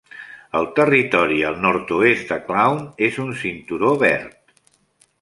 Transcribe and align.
El 0.59 0.63
territori 0.79 1.37
al 1.51 1.59
nord-oest 1.67 2.33
de 2.33 2.39
Clowne 2.49 2.89
és 3.11 3.23
un 3.29 3.33
cinturó 3.45 3.97
verd. 4.09 4.61